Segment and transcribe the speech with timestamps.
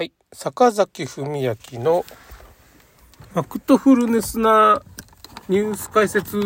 [0.00, 0.12] はい。
[0.32, 2.06] 坂崎文明の
[3.34, 4.80] ファクトフルネスな
[5.46, 6.38] ニュース解説。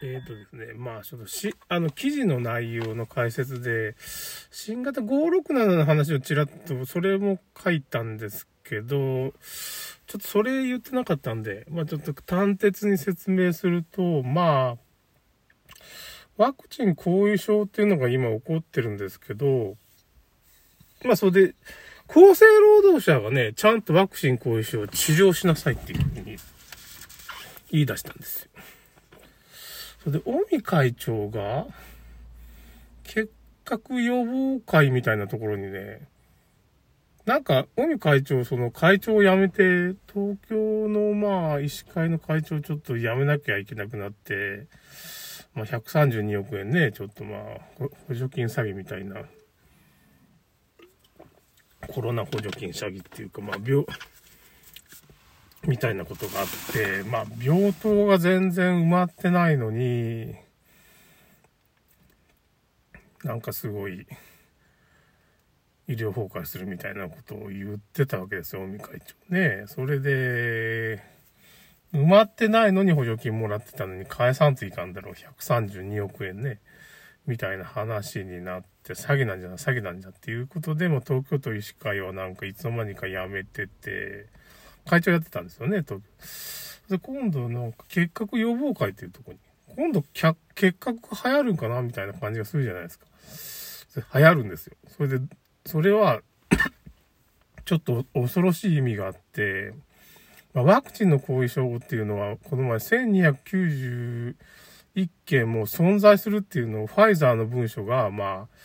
[0.00, 3.96] えっ、とですね、まあちょっとし、あの記事の内容の解説で、
[4.52, 9.32] 新型567の話をちらっと、それも書いたんですけど、ちょ
[10.18, 14.87] っとそれ言ってなかったんで、まあちょっと端的に説明すると、まあ、
[16.36, 19.76] ワクチン後遺症っていうのが今起こってるんですけど、
[21.04, 21.54] まあそれで、
[22.08, 26.36] 厚生労働者がね、ちゃんとワクチン後遺症を治療しなさいっていうふうに
[27.70, 28.50] 言い出したんですよ。
[30.04, 31.66] それで、尾身会長が、
[33.04, 33.30] 結
[33.64, 36.08] 核予防会みたいなところにね、
[37.26, 44.66] なんか、尾身会長、その会長を辞めて、東京のまあ、医師会の会長をちょっと辞めなきゃいけなくなって、
[45.54, 47.40] まあ、132億円ね、ちょっとまあ、
[47.78, 49.22] 補助金詐欺みたいな、
[51.88, 53.84] コロナ補助金詐欺っていうか、まあ、病、
[55.66, 60.34] みたいなことがあって、まあ、病棟が全然埋まってないのに、
[63.24, 64.06] なんかすごい、
[65.88, 69.64] 医療崩壊するみたいなことを言ってたわけですよ、尾身会長ね。
[69.66, 71.17] それで、
[71.92, 75.14] 埋まってないのに補助金もらってたのに返さんといかんだろう。
[75.14, 76.60] 132億円ね。
[77.26, 84.26] みたいな話になって、詐欺なんじゃない、詐欺なんじゃっていうことでも東京都医師会はなんかいつの間にか辞めてて、
[84.86, 86.00] 会長やってたんですよね、東
[86.88, 86.96] 京。
[86.96, 89.38] で、今度の結核予防会っていうとこに、
[89.76, 90.34] 今度結
[90.80, 93.06] 核流行るんかなみたいな感じがするじゃないですか。
[94.14, 94.76] 流行るんですよ。
[94.88, 95.20] それで、
[95.66, 96.22] それは
[97.66, 99.74] ちょっと恐ろしい意味があって、
[100.58, 104.34] まあ、ワクチンの後遺症っていうのは、この前1291
[105.24, 108.56] 件も存在するっていうのをファイザーの文書が、まあ、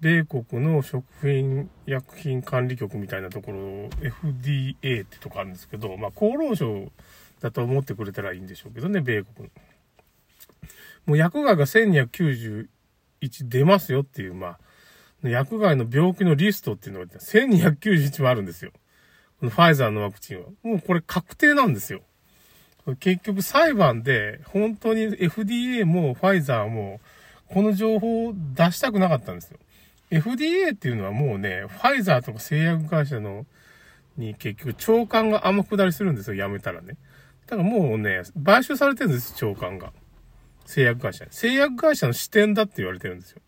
[0.00, 3.58] 米国の食品薬品管理局みたいなところ、
[4.00, 6.90] FDA ってとこあるんですけど、まあ、厚労省
[7.40, 9.50] だと思ってくれたらいいんでしょうけどね、米国の。
[11.06, 12.66] もう薬害が1291
[13.42, 14.58] 出ますよっていう、ま
[15.22, 18.72] あ、薬害の病気のリストっていうのが1291もあるんですよ。
[19.40, 20.44] ファイザーのワクチンは。
[20.62, 22.02] もうこれ確定なんですよ。
[23.00, 27.00] 結局裁判で本当に FDA もファイザーも
[27.48, 29.58] この情報を出したくなかったんですよ。
[30.10, 33.44] FDA っていうのはもうね、ファイザーとか製薬会社の
[34.16, 36.96] に結局長官が天下りするんですよ、辞めたらね。
[37.46, 39.92] だからもうね、買収されてるんです、長官が。
[40.64, 41.26] 製薬会社。
[41.30, 43.40] 製薬会社の支店だって言われてるんですよ。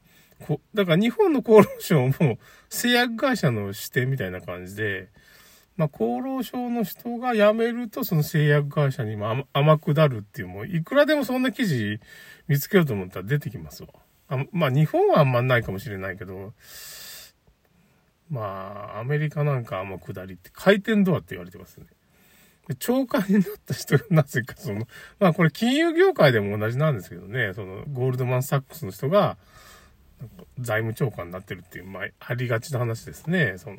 [0.46, 2.38] こだから日本の厚労省も
[2.68, 5.08] 製薬会社の支店みたいな感じで、
[5.78, 12.00] まあ、厚労省の人が辞めると、その製薬会社にも甘くなるっていう、もう、いくらでもそんな記事
[12.48, 13.88] 見つけようと思ったら出てきますわ。
[14.28, 16.52] あまあ、日本はあんまないかもしれないけど、
[18.28, 21.86] まあ、アメリカなんか天下りって回転ドアって言われてますね。
[22.80, 24.86] 長官になった人がなぜかその、
[25.20, 29.38] まあこれ金融業界でも同じなんですけどね、そのゴールドマンサックスの人が、
[30.58, 33.78] 財務長官になってるっていう、まあ、ありがちな話ですね、その。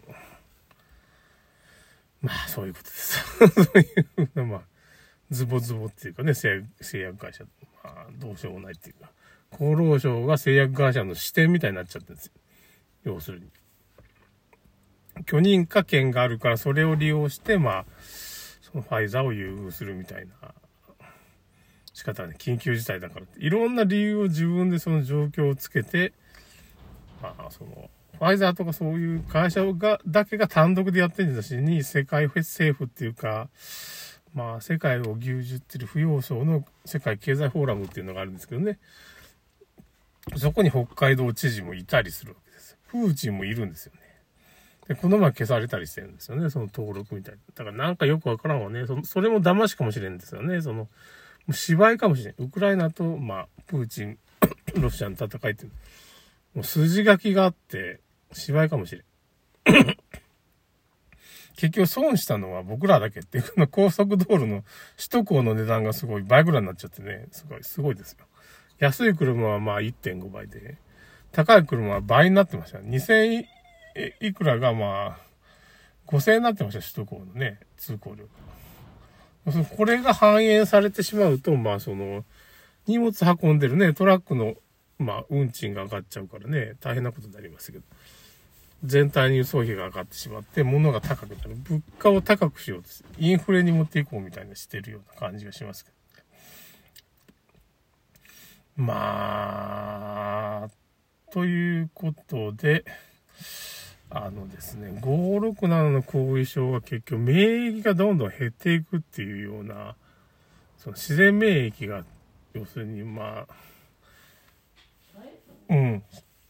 [2.22, 3.20] まあ、そういうことです。
[3.38, 4.62] そういう、まあ、
[5.32, 7.46] ズボズボっていうかね、製薬会社。
[7.84, 9.12] まあ、どうしようもないっていうか。
[9.52, 12.34] 厚労省が製薬会社の支店みたいになっちゃってるんですよ。
[13.04, 13.48] 要するに。
[15.26, 17.86] 許認可権があるからそれを利用して、まあ、
[18.62, 20.54] そのファイザーを優遇するみたいな
[21.94, 22.36] 仕方ね。
[22.38, 23.40] 緊急事態だからって。
[23.40, 26.14] いろんな理由を自分でその状況をつけて、
[27.22, 33.48] まあ、その、ファイザーとかそういう会社が、だけが単独でやってるんだしに、世界政府っていうか、
[34.34, 38.78] まあ、世界を牛耳ってる不要層の世界経済フォーラムっていうのがあるんですけどね。
[40.36, 42.78] そこに北海道知事もいたりするわけです。
[42.92, 44.02] プーチンもいるんですよね。
[44.90, 46.50] で、この前消されたりしてるんですよね。
[46.50, 47.40] その登録みたいな。
[47.56, 48.86] だからなんかよくわからんわね。
[48.86, 50.62] そそれも騙しかもしれんですよね。
[50.62, 50.90] その、
[51.52, 52.36] 芝居かもしれん。
[52.38, 54.18] ウクライナと、まあ、プーチン、
[54.76, 55.72] ロシアの戦いっていう
[56.56, 58.00] もう筋書きがあって、
[58.34, 59.04] 芝居かもしれん。
[61.56, 64.64] 結局損したのは僕らだけっていう、この高速道路の
[64.96, 68.26] 首都高の値段がすごい倍ぐらいになっちゃってね、すごい、すごいですよ。
[68.80, 70.78] 安い車はまあ1.5倍で、
[71.32, 72.80] 高い車は倍になってました。
[72.80, 73.46] 2000
[74.22, 75.30] いくらがまあ、
[76.08, 78.26] 5000円になってました、首都高のね、通行料。
[79.76, 82.24] これが反映されてしまうと、まあその、
[82.88, 84.56] 荷物運んでるね、トラックの、
[85.00, 87.84] まあ運賃が上がっちゃうからね、大変なことになりますけど。
[88.84, 91.56] 全体に輸送費が上がってしまって、物が高くなる。
[91.56, 95.98] 物価を高くしようとインフレに持っていこうみたいなしてるような感じがしますけど。
[98.78, 100.70] まあ、
[101.32, 102.86] ということで、
[104.10, 109.96] あのですね、567の後遺症は結局免疫がどんどん減っていくっていうような、
[110.78, 112.06] その自然免疫が、
[112.54, 113.54] 要するにまあ、
[115.70, 116.04] うん、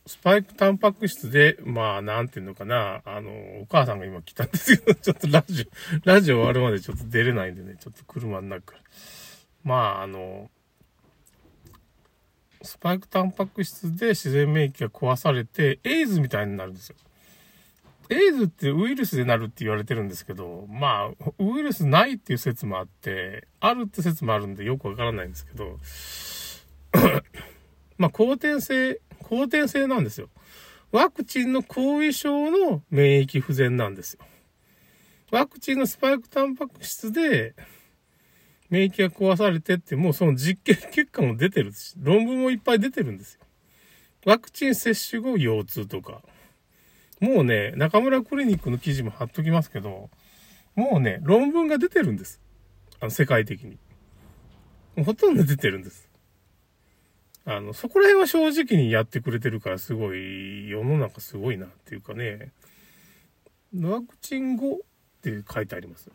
[0.06, 3.30] スパイクタンパク質で、まあ、なんていうのかな、あの、
[3.62, 5.70] お母さんが今来たんですけど、 ちょっとラジ
[6.04, 8.84] オ、ラジオ終わるまでちょっと出れないんでね、ちょっと車の中から。
[9.64, 10.50] まあ、あの、
[12.62, 16.96] スパイクタンパク質で自然免疫が壊されて、エイズみたいになるんですよ。
[18.10, 25.78] エイズってウイルスでなるって言われてるんですけど、まあ、ウイルスないっていう説もあって、あるって説もあるんでよくわからないんですけど、
[28.00, 30.30] まあ、後天性、後天性なんですよ。
[30.92, 34.26] ワクチンの後遺症の免疫不全なんですよ。
[35.32, 37.54] ワクチンのスパイクタンパク質で、
[38.70, 43.42] 免疫が壊されてって、もうその実験結果も出てるし、論文もいっぱい出てるんですよ。
[44.26, 46.24] ワクチン接種後腰痛とか。
[47.20, 50.10] もうね、中村クリニックの記事も貼っときますけど、
[50.76, 52.42] もうね、論文が出てるんです。
[53.00, 53.78] あの、世界的に。
[55.04, 56.09] ほとんど出てるんです。
[57.52, 62.52] あの、そこら辺は正直にやってくれてるからすごい、世の中すごいなっていうかね、
[63.76, 64.78] ワクチン後っ
[65.24, 66.14] て書いてありますよ。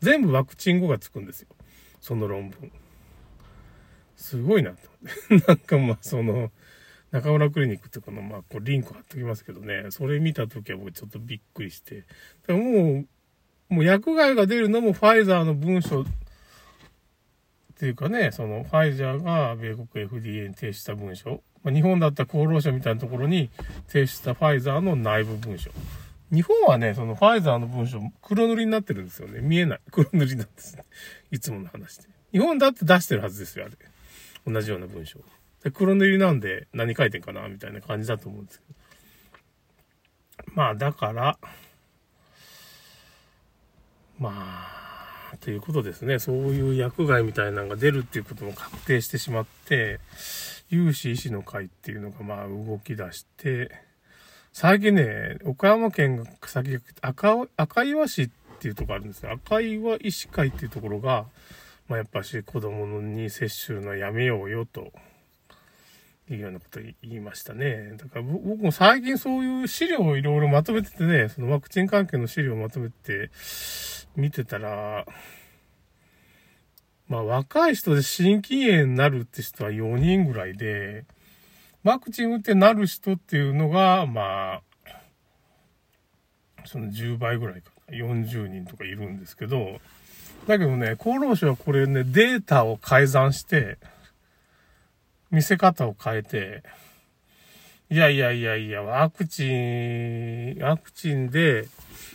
[0.00, 1.48] 全部ワクチン後がつくんですよ。
[2.00, 2.72] その論文。
[4.16, 4.90] すごいなと
[5.30, 5.46] 思って。
[5.46, 6.50] なんかまあ、その、
[7.12, 12.00] 中村クリニックってこの、まあ、こう、リンク貼っときますけどね、それ見たときは僕ちょっとびっくりして。
[12.00, 12.06] だ
[12.48, 13.06] からも
[13.70, 16.04] う、もう薬害が出るのもファイザーの文書
[17.76, 21.42] っていうかね、その、ファイザーが米国 FDA に提出した文書。
[21.62, 23.50] まあ、日本だったら厚労省みたいなところに
[23.86, 25.70] 提出したファイザーの内部文書。
[26.32, 29.40] 日本はね、そのファイザーの文書、黒塗りになってるんですよね。
[29.40, 29.80] 見えない。
[29.92, 30.84] 黒塗りなんですね。
[31.30, 32.08] いつもの話で。
[32.32, 33.74] 日本だって出してるはずですよ、あれ。
[34.50, 35.20] 同じような文章。
[35.62, 38.64] で、黒塗りなんで何書いてんかなみたいな感じだと思うんですけ
[40.46, 40.52] ど。
[40.54, 41.38] まあ、だから、
[44.18, 44.75] まあ、
[45.36, 46.18] ということですね。
[46.18, 50.00] そういう薬害みたいなのが出るっていうことも確定してしまって、
[50.68, 53.70] 有志医師の会っていうのがまあ動き出して、
[54.52, 59.32] 最近ね、岡山県が先赤、赤岩市っていうとこあるんですよ。
[59.32, 61.26] 赤岩医師会っていうところが、
[61.88, 64.92] まあ、やっぱし子供に接種のやめようよと、
[66.30, 67.92] いうようなこと言いましたね。
[67.96, 73.30] だから僕も最近そういう資料をいろいろまとめててね、そのワクチン関係の資料をまとめて
[74.16, 75.06] 見てたら、
[77.08, 81.04] まあ若い人で心筋炎になるって人は4人ぐらいで、
[81.84, 84.62] ワクチン打ってなる人っていうのが、まあ、
[86.64, 87.76] その10倍ぐらいかな。
[87.96, 89.78] 40人とかいるんですけど、
[90.48, 93.78] だけどね、厚労省はこれね、データを改ざんして、
[95.30, 96.64] 見せ方を変えて、
[97.88, 101.68] いやいやいやいや、ワクチン、ワクチンで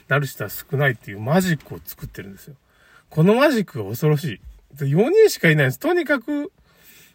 [0.07, 2.55] なる人は少ないっていうマジックを作ってるんですよ。
[3.09, 4.39] このマジックが恐ろしい。
[4.77, 5.79] 4人しかいないんです。
[5.79, 6.51] とにかく、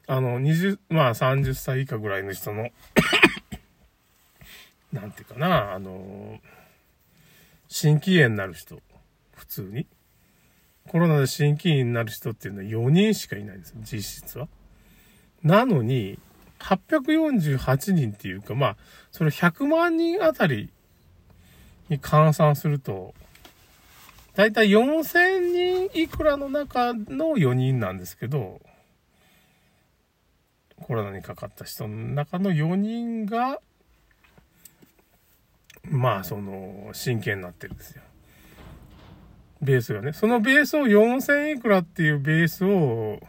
[0.07, 2.71] あの、20、まあ30歳以下ぐらいの人の
[4.93, 6.41] なんていうかな、あの、
[7.69, 8.81] 心筋炎になる人、
[9.35, 9.87] 普通に。
[10.89, 14.49] コロナで心筋炎になる人っていうのは4人しかいないんです、実質は。
[15.43, 16.19] なのに、
[16.59, 18.77] 848人っていうか、まあ、
[19.13, 20.71] それ100万人あたり
[21.89, 23.15] に換算すると、
[24.35, 28.61] だいたい4000人いくらの中の4人なんですけど、
[30.83, 33.61] コロナにかかった人の中の4人が、
[35.85, 38.03] まあ、その、真剣になってるんですよ。
[39.63, 40.13] ベースがね。
[40.13, 43.21] そのベースを4000いくらっていうベースを、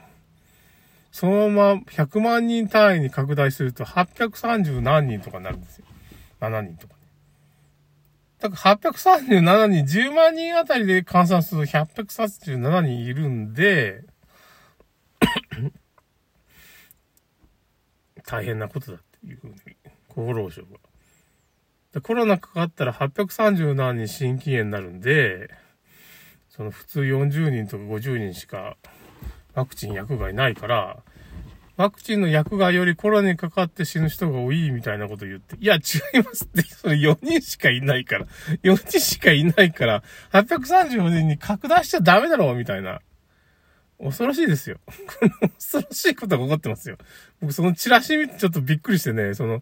[1.11, 5.85] そのまま100万人単位に拡大すると830何人とかになるんですよ。
[6.41, 6.96] 7人とか。
[8.39, 14.03] だから837人、10万人あたりで換算すると837人いるんで、
[18.25, 19.55] 大変なことだっていうふうに、
[20.09, 20.77] 厚労省が。
[21.93, 25.49] でコロナかかったら830何人心筋炎になるんで、
[26.49, 28.77] その普通40人とか50人しか
[29.53, 31.03] ワクチン薬害ないから、
[31.77, 35.77] ワクチンの薬害よりコロナにかかって死ぬ人が多いみたいなこと言って、いや、違
[36.19, 38.25] いますって、 それ4人しかいないから、
[38.63, 43.01] 4人しかいないから、834人に拡大しちゃダメだろうみたいな
[43.99, 44.77] 恐ろしいですよ。
[45.57, 46.97] 恐ろしいことが起こってますよ。
[47.41, 49.61] 僕そのチラシ見てちょっとびっくりしてね、その、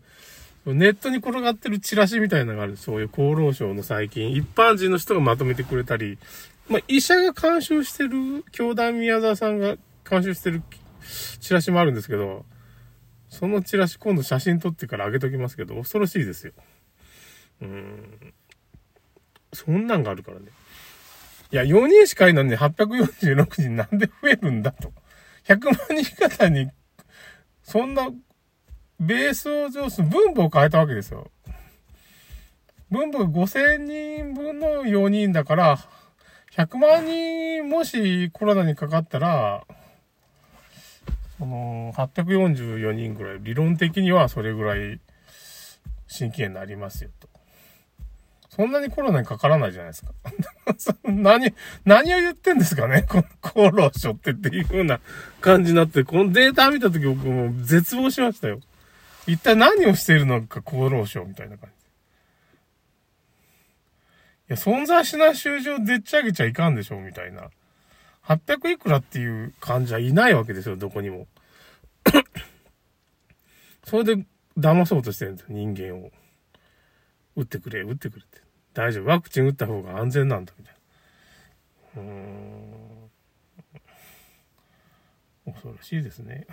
[0.66, 2.78] ネットに転がってるチラシみたいなのがある。
[2.78, 6.18] そういう厚労省の最近、一般人の人がまとめてくれたり、
[6.70, 9.76] まあ、医者が監修してる、教団宮沢さんが
[10.10, 10.64] 監修してる
[11.40, 12.46] チラシもあるんですけど、
[13.30, 16.54] そのチラシ今度写真撮ってから上げときますけど、恐ろしいですよ。
[17.62, 18.34] うん。
[19.54, 20.48] そんなんがあるからね。
[21.52, 24.92] いや、4人しかいないのに846人なんで増えるんだと。
[25.48, 26.70] 100万人方に、
[27.64, 28.10] そんな、
[29.00, 31.30] ベースを上す、分母を変えたわけですよ。
[32.90, 35.78] 分母が5000人分の4人だから、
[36.56, 39.66] 100万人もしコロナにかかったら、
[41.38, 45.00] その、844人ぐらい、理論的にはそれぐらい、
[46.08, 47.28] 新規炎になりますよと。
[48.56, 50.14] そんなにコロナにかからないじゃないですか。
[51.04, 55.02] 何、何を言ってんですかねこの厚労省ってっていう風な
[55.42, 58.62] 感じになって、このデータ見たとき僕も絶望しましたよ。
[59.28, 61.76] 一体何をしているのか厚労省みたいな感じ。
[64.48, 67.50] いや、存在しない習字をでっち上げちゃいかんでしょうみたいな。
[68.28, 71.28] 800いくらっていう感じはいないわけですよ、どこにも。
[73.86, 74.26] それで
[74.58, 76.12] 騙そうとしてるんですよ、人間を。
[77.36, 78.42] 打ってくれ、打ってくれって。
[78.74, 79.06] 大丈夫。
[79.06, 80.76] ワクチン打った方が安全なんだ、みたい
[81.98, 82.02] な。
[82.02, 82.96] うーん。
[85.46, 86.48] 恐ろしいですね。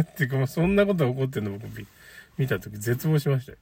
[0.00, 1.68] っていうか、まあ、そんなことが起こってるの僕
[2.38, 3.58] 見たとき絶望しましたよ。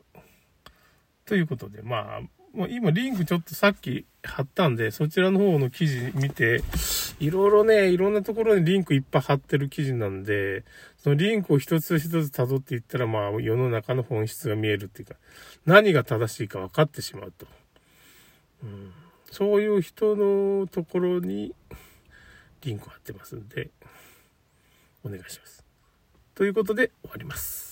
[1.25, 2.21] ということで、まあ、
[2.53, 6.63] もう今リンクちょっとさっき貼ったんで、そちらの方の記事見て、
[7.21, 10.65] いろいろね、いろんなところにリンクいっぱい貼ってる記事なんで、
[10.99, 15.15] そのリンクを一つ一つ辿っていったら、まあ世の中の本質が見えるっていうか、
[15.65, 17.47] 何が正しいか分かってしまうと。
[18.65, 18.93] うん、
[19.31, 21.55] そういう人のところに
[22.63, 23.71] リンク貼ってますんで、
[25.05, 25.65] お願いします。
[26.35, 27.70] ということで終わります。